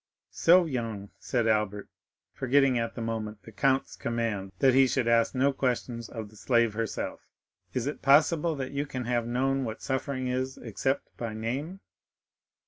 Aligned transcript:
"So 0.33 0.65
young," 0.65 1.11
said 1.19 1.45
Albert, 1.45 1.87
forgetting 2.33 2.79
at 2.79 2.95
the 2.95 3.03
moment 3.03 3.43
the 3.43 3.51
Count's 3.51 3.95
command 3.95 4.51
that 4.57 4.73
he 4.73 4.87
should 4.87 5.07
ask 5.07 5.35
no 5.35 5.53
questions 5.53 6.09
of 6.09 6.29
the 6.31 6.35
slave 6.35 6.73
herself, 6.73 7.21
"is 7.75 7.85
it 7.85 8.01
possible 8.01 8.55
that 8.55 8.71
you 8.71 8.87
can 8.87 9.05
have 9.05 9.27
known 9.27 9.63
what 9.63 9.83
suffering 9.83 10.27
is 10.27 10.57
except 10.57 11.15
by 11.17 11.35
name?" 11.35 11.81